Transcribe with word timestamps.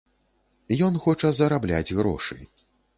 Ён 0.87 0.97
хоча 1.05 1.33
зарабляць 1.43 1.87
грошы. 2.01 2.45